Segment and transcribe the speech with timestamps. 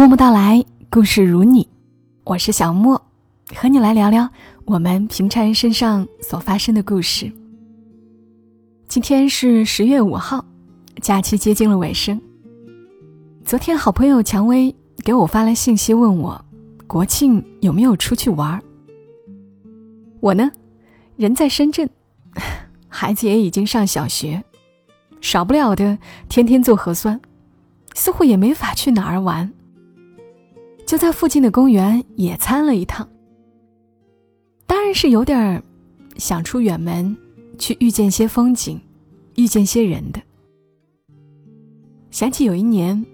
[0.00, 1.68] 默默到来，故事如你，
[2.24, 3.02] 我是小莫，
[3.54, 4.26] 和你来聊聊
[4.64, 7.30] 我们平常人身上所发生的故事。
[8.88, 10.42] 今天是十月五号，
[11.02, 12.18] 假期接近了尾声。
[13.44, 14.74] 昨天，好朋友蔷薇
[15.04, 16.42] 给我发来信息，问我
[16.86, 18.58] 国庆有没有出去玩。
[20.20, 20.50] 我呢，
[21.16, 21.86] 人在深圳，
[22.88, 24.42] 孩子也已经上小学，
[25.20, 25.98] 少不了的
[26.30, 27.20] 天天做核酸，
[27.92, 29.52] 似乎也没法去哪儿玩。
[30.90, 33.08] 就在附近的公园野餐了一趟，
[34.66, 35.62] 当然是有点儿
[36.16, 37.16] 想出远门
[37.60, 38.80] 去遇见些风景，
[39.36, 40.20] 遇见些人的。
[42.10, 43.06] 想起有一年，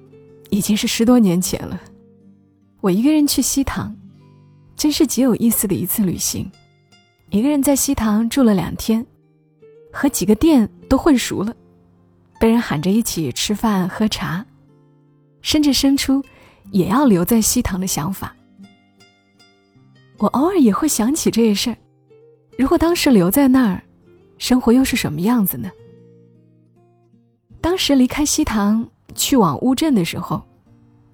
[0.49, 1.79] 已经是十多年前了，
[2.81, 3.95] 我一个人去西塘，
[4.75, 6.51] 真是极有意思的一次旅行。
[7.29, 9.07] 一个人在西塘住了两天，
[9.93, 11.55] 和几个店都混熟了，
[12.41, 14.47] 被人喊着一起吃饭喝茶，
[15.43, 16.25] 甚至生出。
[16.71, 18.35] 也要留在西塘的想法，
[20.19, 21.77] 我偶尔也会想起这些事儿。
[22.59, 23.83] 如果当时留在那儿，
[24.39, 25.71] 生活又是什么样子呢？
[27.61, 30.43] 当时离开西塘去往乌镇的时候，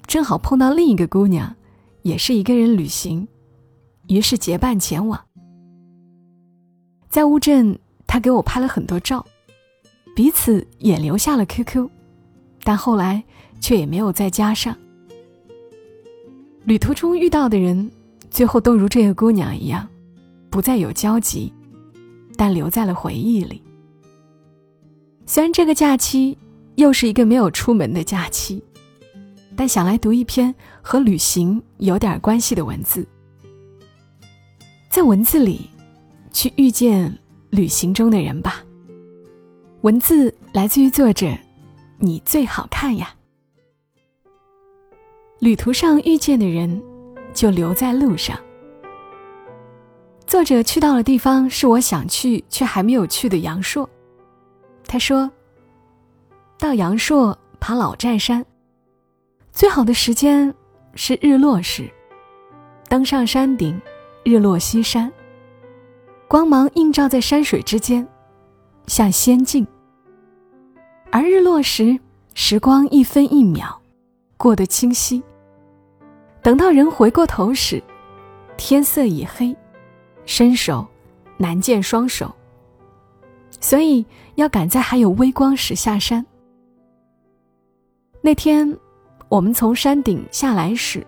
[0.06, 1.54] 正好碰到另一个姑娘，
[2.02, 3.26] 也是一个人旅行，
[4.08, 5.20] 于是结伴前往。
[7.08, 9.24] 在乌镇，她给我拍了很多照，
[10.14, 11.88] 彼此也留下了 QQ，
[12.64, 13.22] 但后来
[13.60, 14.76] 却也没有再加上。
[16.64, 17.90] 旅途中遇到的人，
[18.30, 19.88] 最后都如这个姑娘一样，
[20.48, 21.52] 不再有交集，
[22.36, 23.60] 但留在了回忆里。
[25.26, 26.38] 虽然这个假期
[26.76, 28.62] 又是一个没有出门的假期，
[29.56, 33.04] 但想来读一篇和旅行有点关系的文字，
[34.88, 35.68] 在文字里，
[36.32, 37.18] 去遇见
[37.50, 38.62] 旅行中的人吧。
[39.80, 41.36] 文字来自于作者，
[41.98, 43.12] 你最好看呀。
[45.42, 46.80] 旅途上遇见的人，
[47.34, 48.38] 就留在路上。
[50.24, 53.90] 作者去到的地方是我想去却还没有去的阳朔。
[54.86, 55.28] 他说
[56.60, 58.46] ：“到阳朔爬老寨山，
[59.50, 60.54] 最好的时间
[60.94, 61.90] 是日落时，
[62.88, 63.76] 登上山顶，
[64.22, 65.12] 日落西山，
[66.28, 68.06] 光芒映照在山水之间，
[68.86, 69.66] 像仙境。
[71.10, 71.98] 而日落时，
[72.32, 73.82] 时光一分一秒，
[74.36, 75.20] 过得清晰。”
[76.42, 77.80] 等到人回过头时，
[78.56, 79.54] 天色已黑，
[80.26, 80.84] 伸手
[81.36, 82.34] 难见双手。
[83.60, 84.04] 所以
[84.34, 86.24] 要赶在还有微光时下山。
[88.20, 88.76] 那天
[89.28, 91.06] 我们从山顶下来时，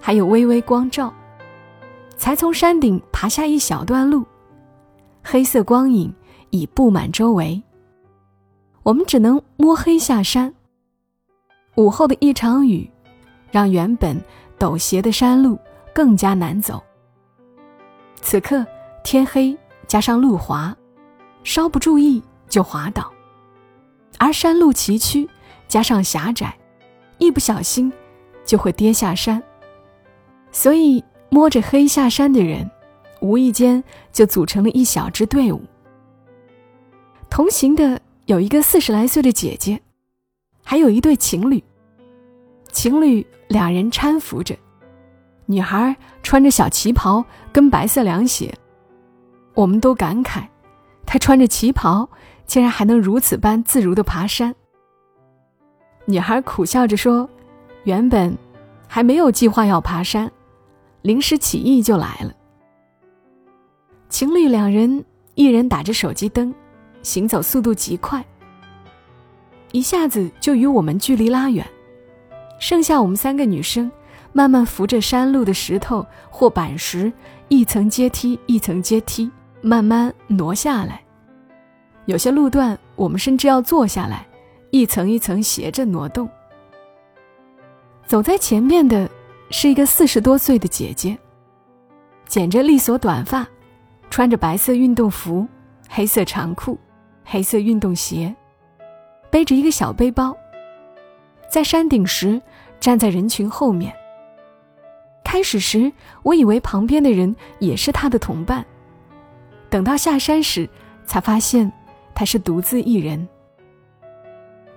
[0.00, 1.14] 还有微微光照，
[2.16, 4.24] 才从山顶爬下一小段路，
[5.22, 6.12] 黑色光影
[6.50, 7.62] 已布满周围。
[8.82, 10.52] 我们只能摸黑下山。
[11.76, 12.90] 午后的一场雨，
[13.52, 14.20] 让原本。
[14.62, 15.58] 陡斜的山路
[15.92, 16.80] 更加难走。
[18.20, 18.64] 此刻
[19.02, 19.58] 天黑，
[19.88, 20.72] 加上路滑，
[21.42, 23.02] 稍不注意就滑倒；
[24.18, 25.28] 而山路崎岖，
[25.66, 26.56] 加上狭窄，
[27.18, 27.92] 一不小心
[28.44, 29.42] 就会跌下山。
[30.52, 32.70] 所以摸着黑下山的人，
[33.20, 35.60] 无意间就组成了一小支队伍。
[37.28, 39.80] 同行的有一个四十来岁的姐姐，
[40.62, 41.64] 还有一对情侣。
[42.72, 44.56] 情侣两人搀扶着，
[45.44, 48.52] 女孩穿着小旗袍跟白色凉鞋，
[49.54, 50.42] 我们都感慨，
[51.04, 52.08] 她穿着旗袍
[52.46, 54.52] 竟然还能如此般自如的爬山。
[56.06, 57.28] 女孩苦笑着说
[57.84, 58.36] ：“原本
[58.88, 60.32] 还没有计划要爬山，
[61.02, 62.32] 临时起意就来了。”
[64.08, 66.52] 情侣两人一人打着手机灯，
[67.02, 68.24] 行走速度极快，
[69.72, 71.64] 一下子就与我们距离拉远。
[72.62, 73.90] 剩下我们三个女生，
[74.32, 77.12] 慢慢扶着山路的石头或板石，
[77.48, 79.28] 一层阶梯一层阶梯
[79.60, 81.02] 慢慢挪下来。
[82.04, 84.24] 有些路段，我们甚至要坐下来，
[84.70, 86.30] 一层一层斜着挪动。
[88.06, 89.10] 走在前面的
[89.50, 91.18] 是一个四十多岁的姐姐，
[92.26, 93.44] 剪着利索短发，
[94.08, 95.44] 穿着白色运动服、
[95.88, 96.78] 黑色长裤、
[97.24, 98.32] 黑色运动鞋，
[99.32, 100.32] 背着一个小背包。
[101.50, 102.40] 在山顶时，
[102.82, 103.94] 站在人群后面。
[105.22, 105.90] 开始时，
[106.24, 108.66] 我以为旁边的人也是他的同伴。
[109.70, 110.68] 等到下山时，
[111.06, 111.72] 才发现
[112.12, 113.26] 他是独自一人。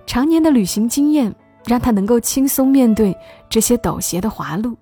[0.06, 3.14] 常年的旅行经验让他能够轻松面对
[3.50, 4.76] 这些陡斜的滑路，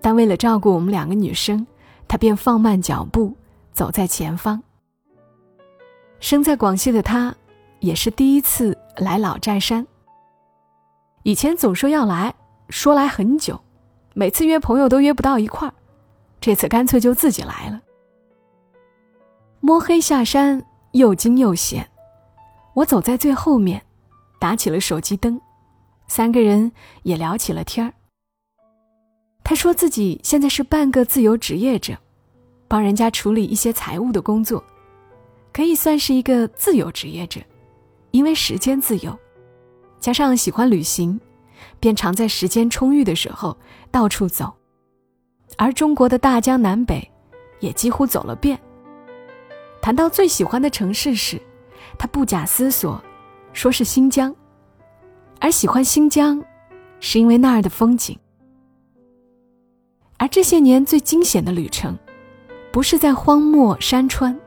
[0.00, 1.66] 但为了照顾我们两个女生，
[2.06, 3.36] 他便放慢脚步
[3.72, 4.62] 走在前方。
[6.20, 7.34] 生在广西的他，
[7.80, 9.84] 也是第一次来老寨山。
[11.22, 12.34] 以前总说要来，
[12.70, 13.60] 说来很久，
[14.14, 15.74] 每次约朋友都约不到一块儿，
[16.40, 17.80] 这次干脆就自己来了。
[19.60, 21.86] 摸黑下山，又惊又险，
[22.72, 23.82] 我走在最后面，
[24.38, 25.38] 打起了手机灯，
[26.08, 26.72] 三个人
[27.02, 27.92] 也聊起了天儿。
[29.44, 31.94] 他说自己现在是半个自由职业者，
[32.66, 34.64] 帮人家处理一些财务的工作，
[35.52, 37.40] 可以算是一个自由职业者，
[38.12, 39.18] 因为时间自由，
[40.00, 41.20] 加上喜欢旅行，
[41.78, 43.56] 便常在时间充裕的时候
[43.90, 44.52] 到处走，
[45.56, 47.08] 而中国的大江南北，
[47.60, 48.58] 也几乎走了遍。
[49.82, 51.40] 谈到最喜欢的城市时，
[51.98, 53.00] 他不假思索，
[53.52, 54.34] 说是新疆。
[55.38, 56.42] 而喜欢新疆，
[56.98, 58.18] 是因为那儿的风景。
[60.18, 61.98] 而这些年最惊险的旅程，
[62.70, 64.38] 不是在荒漠山川，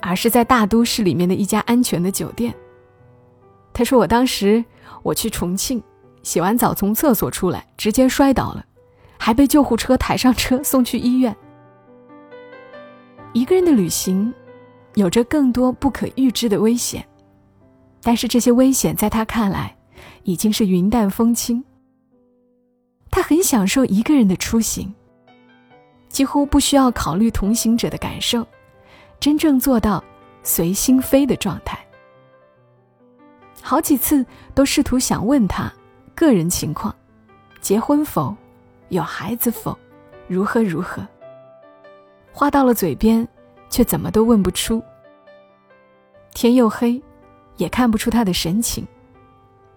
[0.00, 2.54] 而是在大都市里面的一家安全的酒店。
[3.78, 4.64] 他说：“我当时
[5.04, 5.80] 我去重庆，
[6.24, 8.64] 洗完澡从厕所出来，直接摔倒了，
[9.16, 11.36] 还被救护车抬上车送去医院。”
[13.32, 14.34] 一个人的旅行。
[14.94, 17.06] 有着更多不可预知的危险，
[18.02, 19.76] 但是这些危险在他看来
[20.24, 21.62] 已经是云淡风轻。
[23.08, 24.92] 他很享受一个人的出行，
[26.08, 28.44] 几乎不需要考虑同行者的感受，
[29.20, 30.02] 真正做到
[30.42, 31.78] 随心飞的状态。
[33.68, 34.24] 好几次
[34.54, 35.70] 都试图想问他
[36.14, 36.94] 个人情况，
[37.60, 38.34] 结婚否，
[38.88, 39.76] 有孩子否，
[40.26, 41.06] 如何如何。
[42.32, 43.28] 话到了嘴边。
[43.68, 44.82] 却怎么都问不出。
[46.32, 46.98] 天又黑，
[47.58, 48.82] 也看不出他的神情。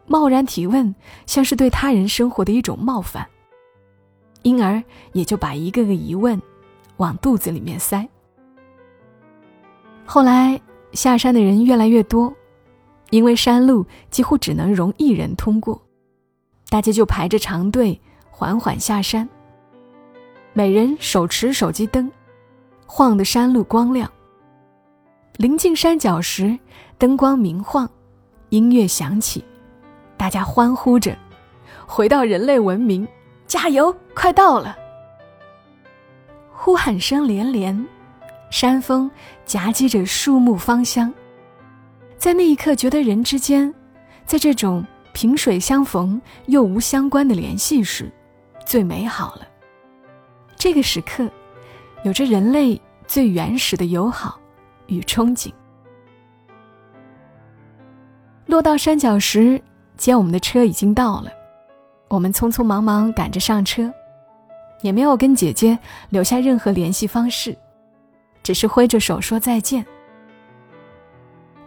[0.06, 0.96] 贸然提问，
[1.26, 3.28] 像是对他人生活的一种冒犯，
[4.44, 6.42] 因而也就把一个个疑问
[6.96, 8.08] 往肚子里面塞。
[10.06, 10.58] 后来
[10.94, 12.34] 下山的人越来越多，
[13.12, 15.80] 因为山路几乎只能容一人通过，
[16.70, 18.00] 大家就排着长队
[18.30, 19.28] 缓缓下山，
[20.54, 22.12] 每人手持手机灯。
[22.86, 24.12] 晃的山路光亮。
[25.38, 26.58] 临近山脚时，
[26.98, 27.90] 灯光明晃，
[28.50, 29.44] 音乐响起，
[30.18, 31.18] 大家欢呼着，
[31.86, 33.08] 回到人类文明，
[33.48, 34.78] 加油，快到了！
[36.52, 37.88] 呼喊声连连，
[38.50, 39.10] 山峰
[39.46, 41.12] 夹击着树木芳香，
[42.22, 43.74] 在那一刻，觉得人之间，
[44.28, 48.12] 在这种萍水相逢又无相关的联系时，
[48.64, 49.48] 最美好了。
[50.56, 51.28] 这个时刻。
[52.04, 54.40] 有着人类最原始的友好
[54.88, 55.52] 与憧憬。
[58.48, 59.62] 落到山脚时，
[59.98, 61.32] 接我们的车已经到了，
[62.08, 63.92] 我们匆匆忙忙赶着上车，
[64.82, 65.78] 也没有跟姐姐
[66.10, 67.56] 留下任何联系方式，
[68.42, 69.86] 只是挥着手说再见。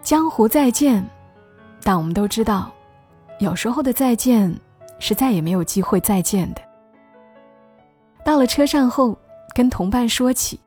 [0.04, 1.04] 江湖再见，
[1.82, 2.70] 但我们都知道，
[3.40, 4.54] 有时候的再见
[5.00, 6.60] 是再也没有机会再见的。
[8.24, 9.18] 到了车上后。
[9.54, 10.58] 跟同伴说起，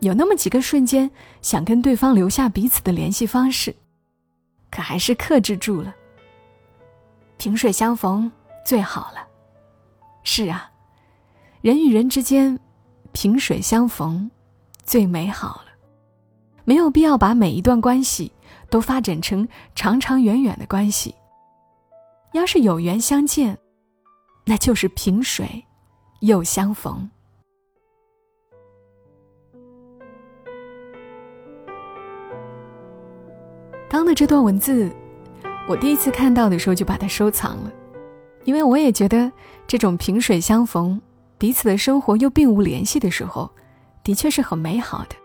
[0.00, 1.08] 有那么几个瞬间
[1.40, 3.72] 想跟对方留下彼此的联系方式，
[4.72, 5.94] 可还是克制住了。
[7.36, 8.28] 萍水相逢
[8.64, 9.24] 最好了，
[10.24, 10.68] 是啊，
[11.60, 12.58] 人与人之间
[13.12, 14.28] 萍水相逢
[14.82, 15.70] 最美好了，
[16.64, 18.32] 没有必要把每一段关系
[18.70, 21.14] 都发展成长长远远的关系。
[22.32, 23.56] 要是有缘相见，
[24.44, 25.64] 那就是萍水
[26.20, 27.10] 又相逢。
[33.88, 34.94] 刚的这段文字，
[35.66, 37.72] 我第一次看到的时候就把它收藏了，
[38.44, 39.32] 因为我也觉得
[39.66, 41.00] 这种萍水相逢、
[41.38, 43.50] 彼此的生活又并无联系的时候，
[44.04, 45.16] 的确是很美好的。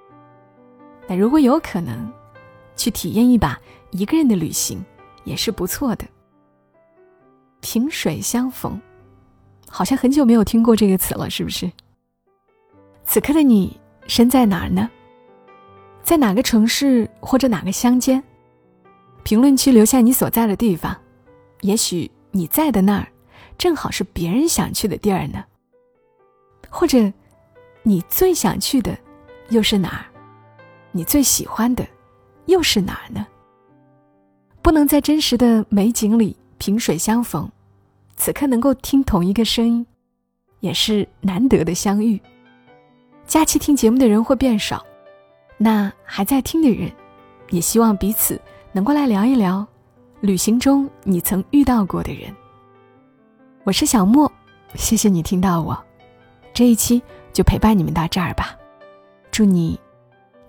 [1.10, 2.10] 那如果有可能，
[2.75, 3.60] 去体验一把
[3.92, 4.84] 一个人的旅行，
[5.24, 6.06] 也是不错的。
[7.62, 8.80] 萍水相逢，
[9.70, 11.72] 好像很久没有听过这个词了，是不是？
[13.06, 14.89] 此刻的你身在哪儿呢？
[16.01, 18.22] 在哪个城市或者哪个乡间？
[19.24, 21.00] 评论区留下你所在的地方，
[21.62, 23.08] 也许你在的那儿，
[23.58, 25.46] 正好是别人想去的地儿呢。
[26.70, 27.13] 或者，
[27.84, 28.98] 你最想去的
[29.50, 30.06] 又是哪儿？
[30.92, 31.88] 你最喜欢的
[32.46, 33.26] 又是哪儿呢？
[34.62, 37.50] 不能在真实的美景里萍水相逢，
[38.16, 39.86] 此刻能够听同一个声音，
[40.62, 42.20] 也是难得的相遇。
[43.26, 44.86] 假期听节目的人会变少，
[45.58, 46.92] 那还在听的人，
[47.50, 48.40] 也希望彼此。
[48.72, 49.66] 能过来聊一聊，
[50.22, 52.34] 旅行中你曾遇到过的人。
[53.64, 54.32] 我是小莫，
[54.76, 55.78] 谢谢你听到我，
[56.54, 58.58] 这一期就陪伴你们到这儿吧。
[59.32, 59.80] 祝你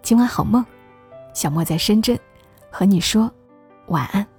[0.02, 0.64] 今晚好梦，
[1.34, 2.18] 小莫在深圳
[2.70, 3.30] 和你说
[3.88, 4.33] 晚安。